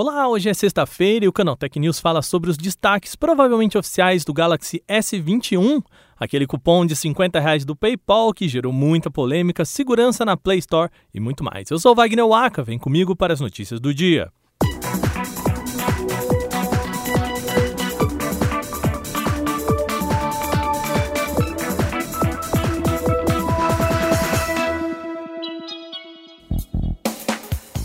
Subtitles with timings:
[0.00, 4.24] Olá, hoje é sexta-feira e o Canal Tech News fala sobre os destaques provavelmente oficiais
[4.24, 5.82] do Galaxy S21,
[6.16, 10.88] aquele cupom de 50 reais do PayPal que gerou muita polêmica, segurança na Play Store
[11.12, 11.68] e muito mais.
[11.68, 14.30] Eu sou Wagner Waka, vem comigo para as notícias do dia.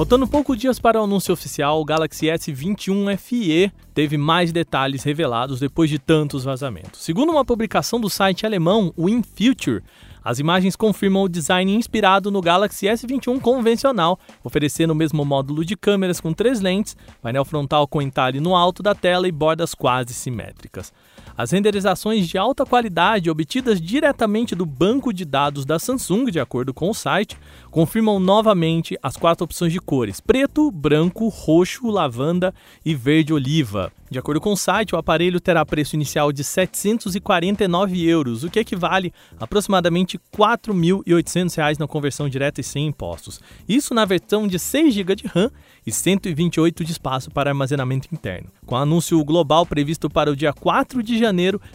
[0.00, 5.60] Faltando poucos dias para o anúncio oficial, o Galaxy S21 FE teve mais detalhes revelados
[5.60, 7.04] depois de tantos vazamentos.
[7.04, 9.82] Segundo uma publicação do site alemão WinFuture,
[10.24, 15.76] as imagens confirmam o design inspirado no Galaxy S21 convencional, oferecendo o mesmo módulo de
[15.76, 20.14] câmeras com três lentes, painel frontal com entalhe no alto da tela e bordas quase
[20.14, 20.94] simétricas.
[21.40, 26.74] As renderizações de alta qualidade obtidas diretamente do banco de dados da Samsung, de acordo
[26.74, 27.34] com o site,
[27.70, 32.52] confirmam novamente as quatro opções de cores: preto, branco, roxo, lavanda
[32.84, 33.90] e verde oliva.
[34.10, 38.58] De acordo com o site, o aparelho terá preço inicial de 749 euros, o que
[38.58, 43.40] equivale a aproximadamente R$ 4.800 na conversão direta e sem impostos.
[43.68, 45.48] Isso na versão de 6 GB de RAM
[45.86, 48.50] e 128 de espaço para armazenamento interno.
[48.66, 51.29] Com o anúncio global previsto para o dia 4 de janeiro,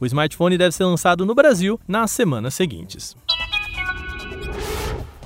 [0.00, 3.16] o smartphone deve ser lançado no Brasil nas semanas seguintes.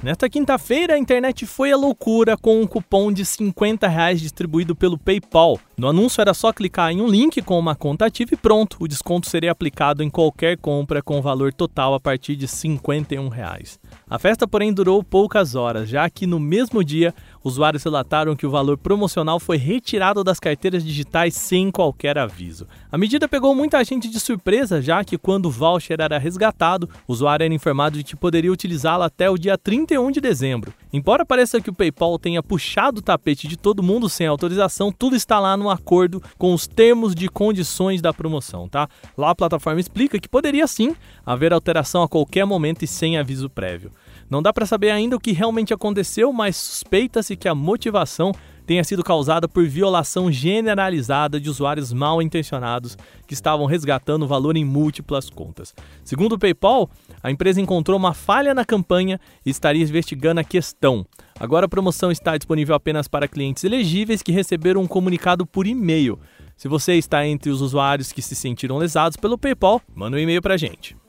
[0.03, 4.99] Nesta quinta-feira, a internet foi a loucura com um cupom de 50 reais distribuído pelo
[4.99, 5.61] PayPal.
[5.77, 8.89] No anúncio era só clicar em um link com uma conta ativa e pronto, o
[8.89, 13.79] desconto seria aplicado em qualquer compra com valor total a partir de 51 reais.
[14.09, 18.51] A festa, porém, durou poucas horas, já que no mesmo dia, usuários relataram que o
[18.51, 22.67] valor promocional foi retirado das carteiras digitais sem qualquer aviso.
[22.91, 27.13] A medida pegou muita gente de surpresa, já que quando o voucher era resgatado, o
[27.13, 30.73] usuário era informado de que poderia utilizá-lo até o dia 31 de dezembro.
[30.93, 35.17] Embora pareça que o PayPal tenha puxado o tapete de todo mundo sem autorização, tudo
[35.17, 38.87] está lá no acordo com os termos de condições da promoção, tá?
[39.17, 43.49] Lá a plataforma explica que poderia sim haver alteração a qualquer momento e sem aviso
[43.49, 43.91] prévio.
[44.33, 48.33] Não dá para saber ainda o que realmente aconteceu, mas suspeita-se que a motivação
[48.65, 54.65] tenha sido causada por violação generalizada de usuários mal intencionados que estavam resgatando valor em
[54.65, 55.75] múltiplas contas.
[56.03, 56.89] Segundo o PayPal,
[57.23, 61.05] a empresa encontrou uma falha na campanha e estaria investigando a questão.
[61.39, 66.19] Agora a promoção está disponível apenas para clientes elegíveis que receberam um comunicado por e-mail.
[66.57, 70.41] Se você está entre os usuários que se sentiram lesados pelo PayPal, manda um e-mail
[70.41, 71.02] para a gente.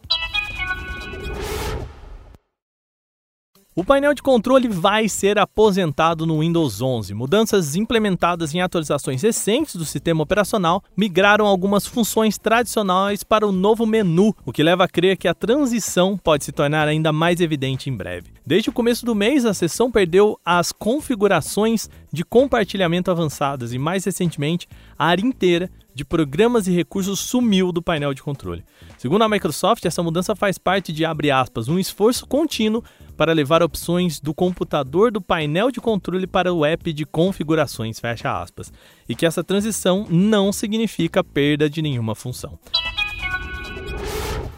[3.75, 7.11] O painel de controle vai ser aposentado no Windows 11.
[7.15, 13.87] Mudanças implementadas em atualizações recentes do sistema operacional migraram algumas funções tradicionais para o novo
[13.87, 17.89] menu, o que leva a crer que a transição pode se tornar ainda mais evidente
[17.89, 18.27] em breve.
[18.45, 24.05] Desde o começo do mês, a seção perdeu as configurações de compartilhamento avançadas e, mais
[24.05, 24.67] recentemente,
[24.99, 28.63] a área inteira de programas e recursos sumiu do painel de controle.
[28.97, 32.83] Segundo a Microsoft, essa mudança faz parte de, aspas, um esforço contínuo
[33.15, 38.41] para levar opções do computador do painel de controle para o app de configurações, fecha
[38.41, 38.73] aspas,
[39.07, 42.57] e que essa transição não significa perda de nenhuma função.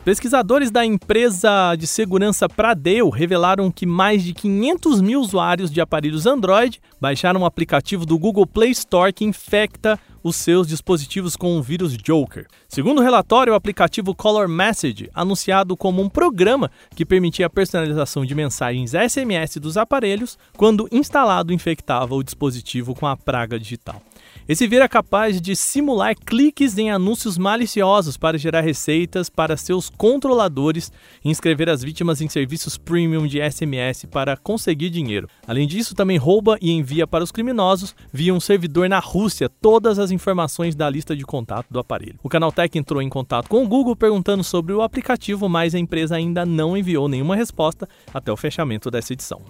[0.05, 6.27] Pesquisadores da empresa de segurança Pradeu revelaram que mais de 500 mil usuários de aparelhos
[6.27, 11.61] Android baixaram um aplicativo do Google Play Store que infecta os seus dispositivos com o
[11.63, 12.45] vírus Joker.
[12.69, 18.23] Segundo o relatório, o aplicativo Color Message, anunciado como um programa que permitia a personalização
[18.23, 23.99] de mensagens SMS dos aparelhos, quando instalado infectava o dispositivo com a praga digital.
[24.47, 29.89] Esse vírus é capaz de simular cliques em anúncios maliciosos para gerar receitas para seus
[29.89, 30.91] controladores
[31.23, 35.27] e inscrever as vítimas em serviços premium de SMS para conseguir dinheiro.
[35.47, 39.97] Além disso, também rouba e envia para os criminosos, via um servidor na Rússia, todas
[39.97, 42.19] as informações da lista de contato do aparelho.
[42.21, 46.17] O Canaltech entrou em contato com o Google perguntando sobre o aplicativo, mas a empresa
[46.17, 49.41] ainda não enviou nenhuma resposta até o fechamento dessa edição.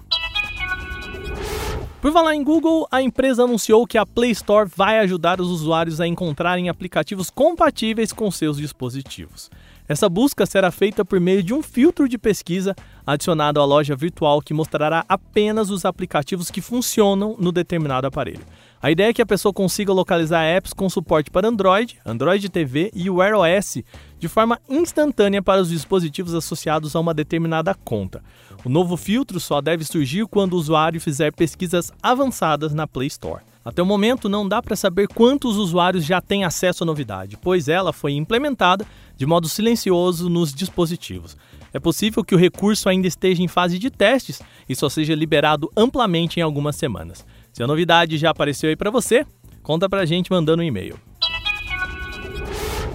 [2.01, 6.00] Por falar em Google, a empresa anunciou que a Play Store vai ajudar os usuários
[6.00, 9.50] a encontrarem aplicativos compatíveis com seus dispositivos.
[9.88, 12.75] Essa busca será feita por meio de um filtro de pesquisa
[13.06, 18.45] adicionado à loja virtual que mostrará apenas os aplicativos que funcionam no determinado aparelho.
[18.86, 22.92] A ideia é que a pessoa consiga localizar apps com suporte para Android, Android TV
[22.94, 23.82] e Wear OS
[24.20, 28.24] de forma instantânea para os dispositivos associados a uma determinada conta.
[28.64, 33.42] O novo filtro só deve surgir quando o usuário fizer pesquisas avançadas na Play Store.
[33.66, 37.68] Até o momento, não dá para saber quantos usuários já têm acesso à novidade, pois
[37.68, 38.86] ela foi implementada
[39.18, 41.36] de modo silencioso nos dispositivos.
[41.74, 45.72] É possível que o recurso ainda esteja em fase de testes e só seja liberado
[45.76, 47.26] amplamente em algumas semanas.
[47.56, 49.25] Se a novidade já apareceu aí para você,
[49.66, 50.98] Conta pra gente mandando um e-mail.